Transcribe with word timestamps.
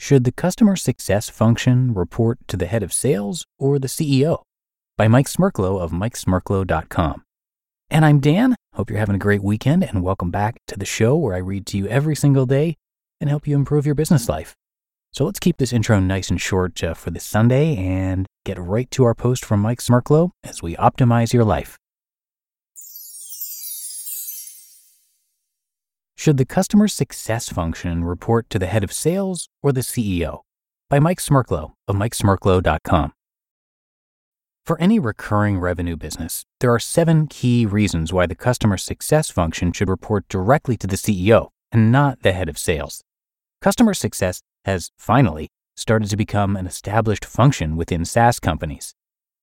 should 0.00 0.24
the 0.24 0.32
customer 0.32 0.76
success 0.76 1.28
function 1.28 1.92
report 1.92 2.38
to 2.48 2.56
the 2.56 2.64
head 2.64 2.82
of 2.82 2.90
sales 2.90 3.44
or 3.58 3.78
the 3.78 3.86
CEO? 3.86 4.40
By 4.96 5.08
Mike 5.08 5.26
Smerklo 5.26 5.78
of 5.78 5.90
mikesmerklo.com. 5.90 7.22
And 7.90 8.06
I'm 8.06 8.18
Dan. 8.18 8.56
Hope 8.72 8.88
you're 8.88 8.98
having 8.98 9.16
a 9.16 9.18
great 9.18 9.42
weekend 9.42 9.84
and 9.84 10.02
welcome 10.02 10.30
back 10.30 10.56
to 10.68 10.78
the 10.78 10.86
show 10.86 11.14
where 11.16 11.34
I 11.34 11.38
read 11.38 11.66
to 11.66 11.76
you 11.76 11.86
every 11.88 12.16
single 12.16 12.46
day 12.46 12.78
and 13.20 13.28
help 13.28 13.46
you 13.46 13.54
improve 13.54 13.84
your 13.84 13.94
business 13.94 14.26
life. 14.26 14.54
So 15.12 15.26
let's 15.26 15.38
keep 15.38 15.58
this 15.58 15.72
intro 15.72 16.00
nice 16.00 16.30
and 16.30 16.40
short 16.40 16.82
uh, 16.82 16.94
for 16.94 17.10
this 17.10 17.24
Sunday 17.24 17.76
and 17.76 18.26
get 18.46 18.58
right 18.58 18.90
to 18.92 19.04
our 19.04 19.14
post 19.14 19.44
from 19.44 19.60
Mike 19.60 19.80
Smerklo 19.80 20.30
as 20.42 20.62
we 20.62 20.76
optimize 20.76 21.34
your 21.34 21.44
life. 21.44 21.76
Should 26.20 26.36
the 26.36 26.44
customer 26.44 26.86
success 26.86 27.48
function 27.48 28.04
report 28.04 28.50
to 28.50 28.58
the 28.58 28.66
head 28.66 28.84
of 28.84 28.92
sales 28.92 29.48
or 29.62 29.72
the 29.72 29.80
CEO? 29.80 30.40
By 30.90 30.98
Mike 30.98 31.18
Smerklo 31.18 31.72
of 31.88 31.96
mikesmerklo.com. 31.96 33.14
For 34.66 34.78
any 34.78 34.98
recurring 34.98 35.58
revenue 35.58 35.96
business, 35.96 36.44
there 36.58 36.74
are 36.74 36.78
seven 36.78 37.26
key 37.26 37.64
reasons 37.64 38.12
why 38.12 38.26
the 38.26 38.34
customer 38.34 38.76
success 38.76 39.30
function 39.30 39.72
should 39.72 39.88
report 39.88 40.28
directly 40.28 40.76
to 40.76 40.86
the 40.86 40.96
CEO 40.96 41.52
and 41.72 41.90
not 41.90 42.20
the 42.20 42.32
head 42.32 42.50
of 42.50 42.58
sales. 42.58 43.02
Customer 43.62 43.94
success 43.94 44.42
has 44.66 44.90
finally 44.98 45.48
started 45.74 46.10
to 46.10 46.18
become 46.18 46.54
an 46.54 46.66
established 46.66 47.24
function 47.24 47.76
within 47.76 48.04
SaaS 48.04 48.38
companies. 48.38 48.92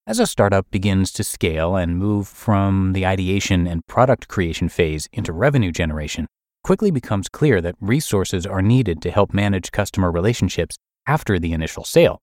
As 0.06 0.20
a 0.20 0.28
startup 0.28 0.70
begins 0.70 1.10
to 1.14 1.24
scale 1.24 1.74
and 1.74 1.98
move 1.98 2.28
from 2.28 2.92
the 2.92 3.04
ideation 3.04 3.66
and 3.66 3.84
product 3.88 4.28
creation 4.28 4.68
phase 4.68 5.08
into 5.12 5.32
revenue 5.32 5.72
generation, 5.72 6.28
quickly 6.68 6.90
becomes 6.90 7.30
clear 7.30 7.62
that 7.62 7.74
resources 7.80 8.44
are 8.44 8.60
needed 8.60 9.00
to 9.00 9.10
help 9.10 9.32
manage 9.32 9.72
customer 9.72 10.12
relationships 10.12 10.76
after 11.06 11.38
the 11.38 11.54
initial 11.54 11.82
sale. 11.82 12.20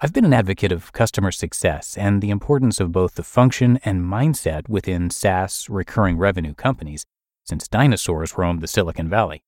I've 0.00 0.12
been 0.12 0.24
an 0.24 0.32
advocate 0.32 0.70
of 0.70 0.92
customer 0.92 1.32
success 1.32 1.98
and 1.98 2.22
the 2.22 2.30
importance 2.30 2.78
of 2.78 2.92
both 2.92 3.16
the 3.16 3.24
function 3.24 3.80
and 3.84 4.04
mindset 4.04 4.68
within 4.68 5.10
SaaS 5.10 5.68
recurring 5.68 6.16
revenue 6.16 6.54
companies 6.54 7.04
since 7.42 7.66
dinosaurs 7.66 8.38
roamed 8.38 8.60
the 8.60 8.68
Silicon 8.68 9.08
Valley. 9.08 9.42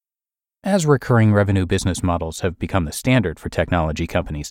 As 0.64 0.84
recurring 0.84 1.32
revenue 1.32 1.64
business 1.64 2.02
models 2.02 2.40
have 2.40 2.58
become 2.58 2.86
the 2.86 2.90
standard 2.90 3.38
for 3.38 3.50
technology 3.50 4.08
companies, 4.08 4.50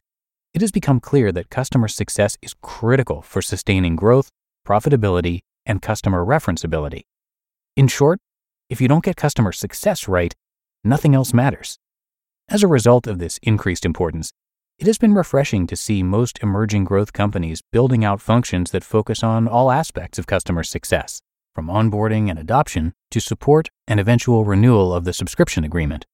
it 0.53 0.61
has 0.61 0.71
become 0.71 1.01
clear 1.01 1.29
that 1.33 1.49
customer 1.49 1.89
success 1.89 2.37
is 2.41 2.55
critical 2.61 3.21
for 3.21 3.41
sustaining 3.41 3.97
growth, 3.97 4.29
profitability, 4.65 5.41
and 5.65 5.81
customer 5.81 6.23
referenceability. 6.23 7.01
In 7.75 7.89
short, 7.89 8.19
if 8.73 8.81
you 8.81 8.87
don't 8.87 9.03
get 9.03 9.15
customer 9.15 9.51
success 9.51 10.07
right, 10.07 10.33
nothing 10.83 11.13
else 11.13 11.31
matters. 11.31 11.77
As 12.49 12.63
a 12.63 12.67
result 12.67 13.05
of 13.05 13.19
this 13.19 13.37
increased 13.43 13.85
importance, 13.85 14.33
it 14.79 14.87
has 14.87 14.97
been 14.97 15.13
refreshing 15.13 15.67
to 15.67 15.75
see 15.75 16.01
most 16.01 16.39
emerging 16.41 16.85
growth 16.85 17.13
companies 17.13 17.61
building 17.71 18.03
out 18.03 18.19
functions 18.19 18.71
that 18.71 18.83
focus 18.83 19.21
on 19.21 19.47
all 19.47 19.69
aspects 19.69 20.17
of 20.17 20.25
customer 20.25 20.63
success, 20.63 21.21
from 21.53 21.67
onboarding 21.67 22.31
and 22.31 22.39
adoption 22.39 22.93
to 23.11 23.21
support 23.21 23.69
and 23.87 23.99
eventual 23.99 24.43
renewal 24.43 24.91
of 24.91 25.03
the 25.03 25.13
subscription 25.13 25.63
agreement. 25.63 26.07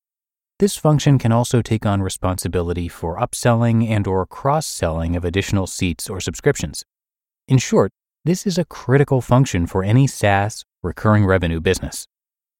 This 0.59 0.75
function 0.75 1.17
can 1.17 1.31
also 1.31 1.61
take 1.61 1.85
on 1.85 2.01
responsibility 2.01 2.89
for 2.89 3.17
upselling 3.17 3.87
and 3.87 4.05
or 4.05 4.25
cross-selling 4.25 5.15
of 5.15 5.23
additional 5.23 5.65
seats 5.65 6.09
or 6.09 6.19
subscriptions. 6.19 6.83
In 7.47 7.57
short, 7.57 7.93
this 8.25 8.45
is 8.45 8.57
a 8.57 8.65
critical 8.65 9.21
function 9.21 9.65
for 9.65 9.81
any 9.81 10.07
SaaS 10.07 10.65
recurring 10.83 11.25
revenue 11.25 11.61
business. 11.61 12.05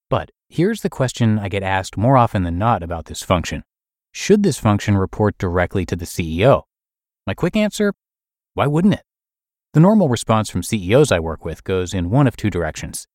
But 0.09 0.31
here's 0.49 0.81
the 0.81 0.89
question 0.89 1.37
I 1.37 1.49
get 1.49 1.63
asked 1.63 1.95
more 1.95 2.17
often 2.17 2.43
than 2.43 2.57
not 2.57 2.81
about 2.81 3.05
this 3.05 3.21
function 3.21 3.63
Should 4.11 4.43
this 4.43 4.57
function 4.57 4.97
report 4.97 5.37
directly 5.37 5.85
to 5.85 5.95
the 5.95 6.05
CEO? 6.05 6.63
My 7.27 7.33
quick 7.33 7.55
answer 7.55 7.93
why 8.55 8.67
wouldn't 8.67 8.95
it? 8.95 9.03
The 9.73 9.79
normal 9.79 10.09
response 10.09 10.49
from 10.49 10.63
CEOs 10.63 11.11
I 11.11 11.19
work 11.19 11.45
with 11.45 11.63
goes 11.63 11.93
in 11.93 12.09
one 12.09 12.27
of 12.27 12.35
two 12.35 12.49
directions. 12.49 13.07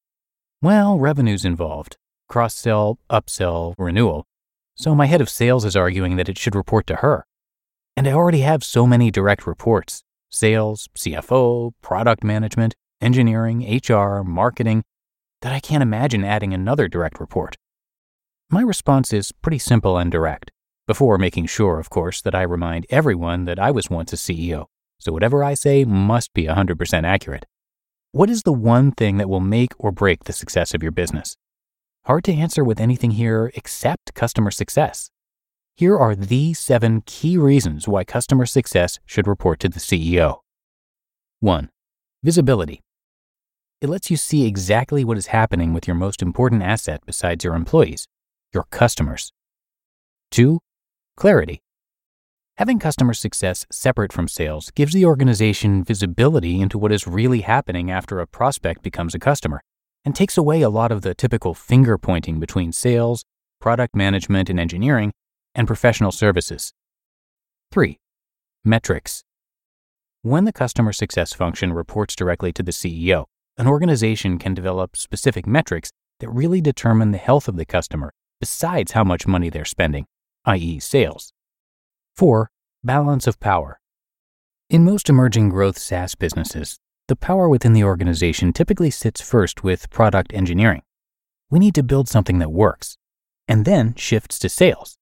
Well, 0.63 0.99
revenue's 0.99 1.45
involved 1.45 1.97
cross 2.29 2.55
sell, 2.55 2.99
upsell, 3.11 3.75
renewal. 3.77 4.27
So 4.77 4.95
my 4.95 5.07
head 5.07 5.21
of 5.21 5.29
sales 5.29 5.65
is 5.65 5.77
arguing 5.77 6.17
that 6.17 6.29
it 6.29 6.39
should 6.39 6.55
report 6.55 6.87
to 6.87 6.97
her. 6.97 7.27
And 7.97 8.09
I 8.09 8.13
already 8.13 8.41
have 8.41 8.65
so 8.65 8.87
many 8.87 9.11
direct 9.11 9.47
reports 9.47 10.03
sales, 10.31 10.89
CFO, 10.97 11.73
product 11.83 12.25
management, 12.25 12.75
engineering, 13.01 13.81
HR, 13.87 14.23
marketing, 14.25 14.85
that 15.45 15.53
I 15.53 15.61
can't 15.61 15.83
imagine 15.83 16.25
adding 16.25 16.55
another 16.55 16.89
direct 16.89 17.21
report. 17.21 17.57
My 18.49 18.63
response 18.63 19.13
is 19.13 19.31
pretty 19.31 19.59
simple 19.59 19.99
and 19.99 20.11
direct, 20.11 20.51
before 20.87 21.19
making 21.19 21.47
sure, 21.47 21.79
of 21.79 21.91
course, 21.91 22.23
that 22.23 22.35
I 22.35 22.41
remind 22.41 22.87
everyone 22.89 23.45
that 23.45 23.59
I 23.59 23.71
was 23.71 23.91
once 23.91 24.15
a 24.15 24.17
CEO, 24.17 24.65
so 24.99 25.13
whatever 25.13 25.45
I 25.45 25.53
say 25.53 25.85
must 25.85 26.33
be 26.33 26.45
100% 26.45 27.05
accurate. 27.05 27.45
What 28.13 28.31
is 28.31 28.45
the 28.45 28.55
one 28.55 28.93
thing 28.93 29.19
that 29.19 29.29
will 29.29 29.41
make 29.41 29.73
or 29.79 29.93
break 29.93 30.25
the 30.25 30.33
success 30.33 30.73
of 30.73 30.83
your 30.83 30.93
business? 30.93 31.37
Hard 32.07 32.25
to 32.25 32.33
answer 32.33 32.65
with 32.65 32.81
anything 32.81 33.11
here 33.11 33.53
except 33.55 34.15
customer 34.15 34.51
success. 34.51 35.11
Here 35.77 35.99
are 35.99 36.17
the 36.17 36.55
seven 36.55 37.03
key 37.05 37.37
reasons 37.37 37.87
why 37.87 38.05
customer 38.05 38.47
success 38.47 38.99
should 39.05 39.27
report 39.27 39.61
to 39.61 39.69
the 39.69 39.81
CEO. 39.81 40.39
1. 41.41 41.69
Visibility. 42.23 42.81
It 43.85 43.91
lets 43.91 44.11
you 44.11 44.17
see 44.17 44.47
exactly 44.47 45.05
what 45.05 45.19
is 45.19 45.27
happening 45.27 45.75
with 45.75 45.87
your 45.87 45.95
most 45.95 46.23
important 46.23 46.63
asset 46.63 47.03
besides 47.05 47.45
your 47.45 47.55
employees, 47.55 48.09
your 48.51 48.65
customers. 48.71 49.31
Two, 50.31 50.61
clarity. 51.19 51.61
Having 52.57 52.79
customer 52.79 53.13
success 53.13 53.67
separate 53.71 54.11
from 54.11 54.27
sales 54.27 54.71
gives 54.71 54.95
the 54.95 55.05
organization 55.05 55.85
visibility 55.85 56.63
into 56.63 56.79
what 56.79 56.93
is 56.93 57.07
really 57.07 57.43
happening 57.43 57.91
after 57.91 58.21
a 58.21 58.27
prospect 58.27 58.83
becomes 58.83 59.15
a 59.15 59.19
customer 59.19 59.61
and 60.03 60.17
takes 60.17 60.39
away 60.39 60.63
a 60.63 60.71
lot 60.71 60.91
of 60.91 61.03
the 61.03 61.15
typical 61.15 61.53
finger 61.53 61.99
pointing 61.99 62.41
between 62.41 62.73
sales, 62.73 63.23
product 63.61 63.95
management 63.95 64.49
and 64.49 64.59
engineering, 64.59 65.13
and 65.55 65.67
professional 65.67 66.11
services. 66.11 66.73
3. 67.71 67.99
Metrics. 68.65 69.25
When 70.23 70.47
the 70.47 70.55
customer 70.55 70.95
success 70.95 71.35
function 71.35 71.75
reports 71.75 72.17
directly 72.17 72.51
to 72.55 72.63
the 72.63 72.73
CEO, 72.73 73.27
an 73.57 73.67
organization 73.67 74.39
can 74.39 74.55
develop 74.55 74.97
specific 74.97 75.47
metrics 75.47 75.91
that 76.21 76.29
really 76.29 76.61
determine 76.61 77.13
the 77.13 77.19
health 77.19 77.47
of 77.47 77.57
the 77.57 77.65
customer 77.65 78.13
besides 78.41 78.93
how 78.93 79.05
much 79.05 79.27
money 79.27 79.49
they're 79.49 79.65
spending, 79.65 80.07
i.e., 80.45 80.81
sales. 80.81 81.33
4. 82.17 82.51
Balance 82.83 83.27
of 83.27 83.39
power. 83.41 83.81
In 84.69 84.85
most 84.85 85.09
emerging 85.09 85.51
growth 85.51 85.79
SaaS 85.79 86.15
businesses, 86.15 86.79
the 87.07 87.17
power 87.17 87.49
within 87.49 87.75
the 87.75 87.85
organization 87.85 88.53
typically 88.53 88.91
sits 88.91 89.21
first 89.21 89.63
with 89.63 89.91
product 89.91 90.33
engineering. 90.35 90.83
We 91.51 91.59
need 91.59 91.75
to 91.77 91.83
build 91.83 92.09
something 92.09 92.39
that 92.41 92.51
works, 92.51 92.97
and 93.47 93.65
then 93.65 93.95
shifts 93.95 94.39
to 94.41 94.49
sales. 94.49 94.97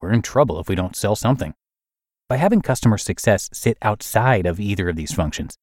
We're 0.00 0.12
in 0.12 0.22
trouble 0.22 0.60
if 0.60 0.68
we 0.68 0.74
don't 0.74 0.96
sell 0.96 1.16
something. 1.16 1.54
By 2.28 2.36
having 2.36 2.60
customer 2.60 2.98
success 2.98 3.48
sit 3.52 3.78
outside 3.82 4.46
of 4.46 4.60
either 4.60 4.88
of 4.88 4.96
these 4.96 5.14
functions, 5.14 5.56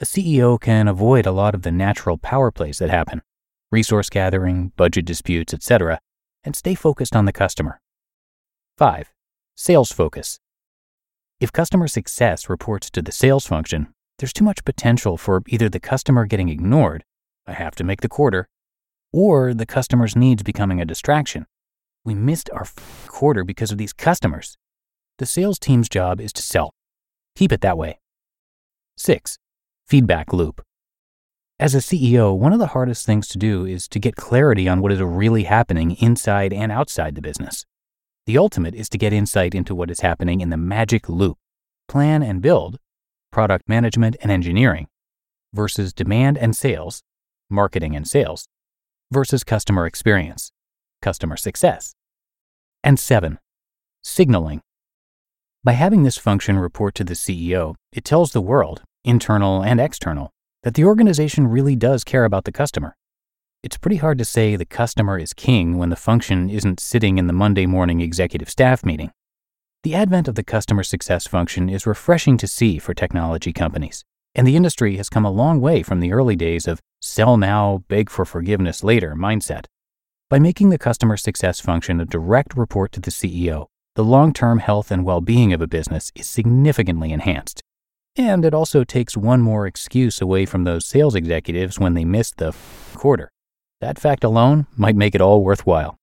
a 0.00 0.04
CEO 0.04 0.60
can 0.60 0.88
avoid 0.88 1.24
a 1.24 1.32
lot 1.32 1.54
of 1.54 1.62
the 1.62 1.70
natural 1.70 2.18
power 2.18 2.50
plays 2.50 2.78
that 2.78 2.90
happen 2.90 3.22
resource 3.70 4.08
gathering, 4.08 4.70
budget 4.76 5.04
disputes, 5.04 5.52
etc., 5.52 5.98
and 6.44 6.54
stay 6.54 6.76
focused 6.76 7.16
on 7.16 7.24
the 7.24 7.32
customer. 7.32 7.80
5. 8.78 9.12
Sales 9.56 9.90
focus. 9.90 10.38
If 11.40 11.52
customer 11.52 11.88
success 11.88 12.48
reports 12.48 12.88
to 12.90 13.02
the 13.02 13.10
sales 13.10 13.46
function, 13.46 13.88
there's 14.18 14.32
too 14.32 14.44
much 14.44 14.64
potential 14.64 15.16
for 15.16 15.42
either 15.48 15.68
the 15.68 15.80
customer 15.80 16.24
getting 16.24 16.48
ignored, 16.48 17.02
I 17.48 17.52
have 17.52 17.74
to 17.76 17.84
make 17.84 18.00
the 18.00 18.08
quarter, 18.08 18.48
or 19.12 19.52
the 19.54 19.66
customer's 19.66 20.14
needs 20.14 20.44
becoming 20.44 20.80
a 20.80 20.84
distraction. 20.84 21.46
We 22.04 22.14
missed 22.14 22.50
our 22.52 22.66
quarter 23.08 23.42
because 23.42 23.72
of 23.72 23.78
these 23.78 23.92
customers. 23.92 24.56
The 25.18 25.26
sales 25.26 25.58
team's 25.58 25.88
job 25.88 26.20
is 26.20 26.32
to 26.34 26.42
sell. 26.42 26.74
Keep 27.34 27.50
it 27.50 27.60
that 27.62 27.78
way. 27.78 27.98
6. 28.96 29.38
Feedback 29.86 30.32
loop. 30.32 30.62
As 31.60 31.74
a 31.74 31.78
CEO, 31.78 32.34
one 32.34 32.54
of 32.54 32.58
the 32.58 32.68
hardest 32.68 33.04
things 33.04 33.28
to 33.28 33.38
do 33.38 33.66
is 33.66 33.86
to 33.88 33.98
get 33.98 34.16
clarity 34.16 34.66
on 34.66 34.80
what 34.80 34.92
is 34.92 35.00
really 35.00 35.44
happening 35.44 35.92
inside 36.00 36.54
and 36.54 36.72
outside 36.72 37.14
the 37.14 37.20
business. 37.20 37.66
The 38.24 38.38
ultimate 38.38 38.74
is 38.74 38.88
to 38.88 38.98
get 38.98 39.12
insight 39.12 39.54
into 39.54 39.74
what 39.74 39.90
is 39.90 40.00
happening 40.00 40.40
in 40.40 40.48
the 40.48 40.56
magic 40.56 41.08
loop 41.10 41.36
plan 41.86 42.22
and 42.22 42.40
build, 42.40 42.78
product 43.30 43.68
management 43.68 44.16
and 44.22 44.32
engineering, 44.32 44.86
versus 45.52 45.92
demand 45.92 46.38
and 46.38 46.56
sales, 46.56 47.02
marketing 47.50 47.94
and 47.94 48.08
sales, 48.08 48.48
versus 49.12 49.44
customer 49.44 49.84
experience, 49.84 50.50
customer 51.02 51.36
success. 51.36 51.94
And 52.82 52.98
seven, 52.98 53.38
signaling. 54.02 54.62
By 55.62 55.72
having 55.72 56.04
this 56.04 56.16
function 56.16 56.58
report 56.58 56.94
to 56.94 57.04
the 57.04 57.12
CEO, 57.12 57.74
it 57.92 58.06
tells 58.06 58.32
the 58.32 58.40
world, 58.40 58.82
internal 59.04 59.62
and 59.62 59.80
external, 59.80 60.32
that 60.62 60.74
the 60.74 60.84
organization 60.84 61.46
really 61.46 61.76
does 61.76 62.04
care 62.04 62.24
about 62.24 62.44
the 62.44 62.52
customer. 62.52 62.96
It's 63.62 63.78
pretty 63.78 63.96
hard 63.96 64.18
to 64.18 64.24
say 64.24 64.56
the 64.56 64.64
customer 64.64 65.18
is 65.18 65.32
king 65.32 65.78
when 65.78 65.90
the 65.90 65.96
function 65.96 66.50
isn't 66.50 66.80
sitting 66.80 67.18
in 67.18 67.26
the 67.26 67.32
Monday 67.32 67.66
morning 67.66 68.00
executive 68.00 68.50
staff 68.50 68.84
meeting. 68.84 69.10
The 69.84 69.94
advent 69.94 70.28
of 70.28 70.34
the 70.34 70.42
customer 70.42 70.82
success 70.82 71.26
function 71.26 71.68
is 71.68 71.86
refreshing 71.86 72.36
to 72.38 72.46
see 72.46 72.78
for 72.78 72.94
technology 72.94 73.52
companies, 73.52 74.04
and 74.34 74.46
the 74.46 74.56
industry 74.56 74.96
has 74.96 75.08
come 75.08 75.24
a 75.24 75.30
long 75.30 75.60
way 75.60 75.82
from 75.82 76.00
the 76.00 76.12
early 76.12 76.36
days 76.36 76.66
of 76.66 76.80
sell 77.00 77.36
now, 77.36 77.84
beg 77.88 78.10
for 78.10 78.24
forgiveness 78.24 78.82
later 78.82 79.14
mindset. 79.14 79.66
By 80.30 80.38
making 80.38 80.70
the 80.70 80.78
customer 80.78 81.18
success 81.18 81.60
function 81.60 82.00
a 82.00 82.06
direct 82.06 82.56
report 82.56 82.92
to 82.92 83.00
the 83.00 83.10
CEO, 83.10 83.66
the 83.94 84.04
long 84.04 84.32
term 84.32 84.58
health 84.58 84.90
and 84.90 85.04
well 85.04 85.20
being 85.20 85.52
of 85.52 85.60
a 85.60 85.66
business 85.66 86.10
is 86.14 86.26
significantly 86.26 87.12
enhanced. 87.12 87.62
And 88.16 88.44
it 88.44 88.54
also 88.54 88.84
takes 88.84 89.16
one 89.16 89.40
more 89.42 89.66
excuse 89.66 90.20
away 90.20 90.46
from 90.46 90.64
those 90.64 90.86
sales 90.86 91.14
executives 91.14 91.78
when 91.80 91.94
they 91.94 92.04
miss 92.04 92.30
the 92.30 92.54
quarter. 92.94 93.30
That 93.80 93.98
fact 93.98 94.22
alone 94.22 94.66
might 94.76 94.96
make 94.96 95.14
it 95.14 95.20
all 95.20 95.42
worthwhile. 95.42 95.98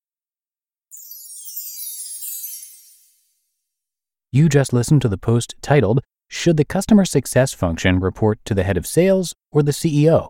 You 4.32 4.50
just 4.50 4.74
listened 4.74 5.02
to 5.02 5.10
the 5.10 5.18
post 5.18 5.56
titled, 5.62 6.02
Should 6.30 6.58
the 6.58 6.66
Customer 6.66 7.06
Success 7.06 7.54
Function 7.54 8.00
Report 8.00 8.40
to 8.46 8.54
the 8.54 8.64
Head 8.64 8.78
of 8.78 8.88
Sales 8.88 9.34
or 9.52 9.64
the 9.64 9.72
CEO? 9.72 10.30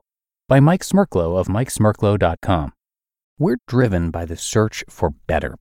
by 0.52 0.60
Mike 0.60 0.84
Smerklo 0.84 1.40
of 1.40 1.48
MikeSmerklo.com. 1.48 2.74
We're 3.40 3.60
driven 3.70 4.12
by 4.12 4.26
the 4.26 4.36
search 4.36 4.84
for 4.90 5.12
better. 5.26 5.56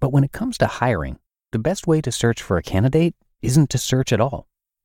But 0.00 0.12
when 0.12 0.24
it 0.24 0.32
comes 0.32 0.58
to 0.58 0.66
hiring, 0.66 1.20
the 1.52 1.60
best 1.60 1.86
way 1.86 2.00
to 2.00 2.10
search 2.10 2.42
for 2.42 2.56
a 2.56 2.62
candidate 2.62 3.14
isn't 3.42 3.70
to 3.70 3.78
search 3.78 4.12
at 4.12 4.20
all. 4.20 4.48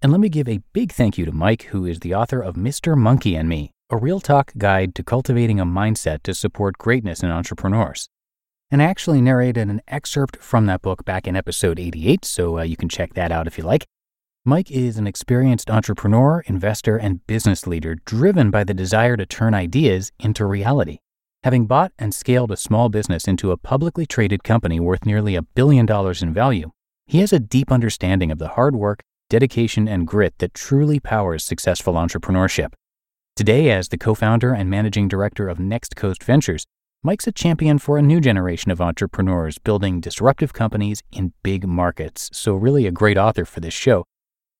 And 0.00 0.12
let 0.12 0.20
me 0.20 0.28
give 0.28 0.48
a 0.48 0.60
big 0.72 0.92
thank 0.92 1.18
you 1.18 1.24
to 1.24 1.32
Mike, 1.32 1.62
who 1.64 1.84
is 1.84 1.98
the 1.98 2.14
author 2.14 2.40
of 2.40 2.54
Mr. 2.54 2.96
Monkey 2.96 3.34
and 3.34 3.48
Me, 3.48 3.72
a 3.90 3.96
real 3.96 4.20
talk 4.20 4.52
guide 4.56 4.94
to 4.94 5.02
cultivating 5.02 5.58
a 5.58 5.66
mindset 5.66 6.22
to 6.22 6.34
support 6.34 6.78
greatness 6.78 7.20
in 7.24 7.30
entrepreneurs. 7.30 8.08
And 8.70 8.80
I 8.80 8.84
actually 8.84 9.20
narrated 9.20 9.68
an 9.68 9.82
excerpt 9.88 10.36
from 10.36 10.66
that 10.66 10.82
book 10.82 11.04
back 11.04 11.26
in 11.26 11.34
episode 11.34 11.80
88, 11.80 12.24
so 12.24 12.58
uh, 12.58 12.62
you 12.62 12.76
can 12.76 12.88
check 12.88 13.14
that 13.14 13.32
out 13.32 13.48
if 13.48 13.58
you 13.58 13.64
like. 13.64 13.86
Mike 14.44 14.70
is 14.70 14.98
an 14.98 15.08
experienced 15.08 15.68
entrepreneur, 15.68 16.44
investor, 16.46 16.96
and 16.96 17.26
business 17.26 17.66
leader 17.66 17.96
driven 18.04 18.52
by 18.52 18.62
the 18.62 18.74
desire 18.74 19.16
to 19.16 19.26
turn 19.26 19.52
ideas 19.52 20.12
into 20.20 20.46
reality. 20.46 20.98
Having 21.42 21.66
bought 21.66 21.90
and 21.98 22.14
scaled 22.14 22.52
a 22.52 22.56
small 22.56 22.88
business 22.88 23.26
into 23.26 23.50
a 23.50 23.56
publicly 23.56 24.06
traded 24.06 24.44
company 24.44 24.78
worth 24.78 25.04
nearly 25.04 25.34
a 25.34 25.42
billion 25.42 25.86
dollars 25.86 26.22
in 26.22 26.32
value, 26.32 26.70
he 27.08 27.18
has 27.18 27.32
a 27.32 27.40
deep 27.40 27.72
understanding 27.72 28.30
of 28.30 28.38
the 28.38 28.48
hard 28.48 28.76
work, 28.76 29.02
dedication, 29.28 29.88
and 29.88 30.06
grit 30.06 30.34
that 30.38 30.54
truly 30.54 31.00
powers 31.00 31.44
successful 31.44 31.94
entrepreneurship. 31.94 32.72
Today, 33.36 33.70
as 33.70 33.88
the 33.88 33.98
co 33.98 34.14
founder 34.14 34.52
and 34.52 34.68
managing 34.68 35.08
director 35.08 35.48
of 35.48 35.58
Next 35.58 35.96
Coast 35.96 36.22
Ventures, 36.22 36.64
Mike's 37.02 37.26
a 37.26 37.32
champion 37.32 37.78
for 37.78 37.96
a 37.96 38.02
new 38.02 38.20
generation 38.20 38.70
of 38.70 38.80
entrepreneurs 38.80 39.58
building 39.58 40.00
disruptive 40.00 40.52
companies 40.52 41.02
in 41.12 41.32
big 41.42 41.66
markets, 41.66 42.28
so, 42.32 42.54
really, 42.54 42.86
a 42.86 42.90
great 42.90 43.16
author 43.16 43.44
for 43.44 43.60
this 43.60 43.74
show. 43.74 44.04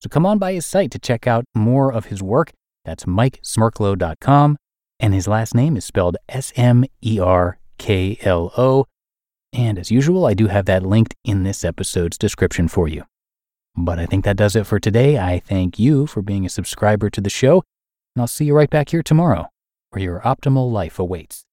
So, 0.00 0.08
come 0.08 0.24
on 0.24 0.38
by 0.38 0.52
his 0.52 0.64
site 0.64 0.90
to 0.92 0.98
check 0.98 1.26
out 1.26 1.44
more 1.54 1.92
of 1.92 2.06
his 2.06 2.22
work. 2.22 2.52
That's 2.84 3.04
mikesmerklo.com 3.04 4.56
and 5.00 5.14
his 5.14 5.28
last 5.28 5.54
name 5.54 5.76
is 5.76 5.84
spelled 5.84 6.16
S 6.28 6.52
M 6.56 6.84
E 7.04 7.20
R 7.20 7.58
K 7.78 8.18
L 8.22 8.52
O. 8.56 8.86
And 9.52 9.78
as 9.78 9.90
usual, 9.90 10.26
I 10.26 10.34
do 10.34 10.48
have 10.48 10.66
that 10.66 10.82
linked 10.82 11.14
in 11.24 11.42
this 11.42 11.64
episode's 11.64 12.18
description 12.18 12.68
for 12.68 12.88
you. 12.88 13.04
But 13.80 14.00
I 14.00 14.06
think 14.06 14.24
that 14.24 14.36
does 14.36 14.56
it 14.56 14.66
for 14.66 14.80
today. 14.80 15.18
I 15.18 15.38
thank 15.38 15.78
you 15.78 16.06
for 16.08 16.20
being 16.20 16.44
a 16.44 16.48
subscriber 16.48 17.10
to 17.10 17.20
the 17.20 17.30
show, 17.30 17.62
and 18.14 18.20
I'll 18.20 18.26
see 18.26 18.46
you 18.46 18.54
right 18.56 18.68
back 18.68 18.88
here 18.88 19.04
tomorrow, 19.04 19.46
where 19.90 20.02
your 20.02 20.20
optimal 20.20 20.72
life 20.72 20.98
awaits. 20.98 21.44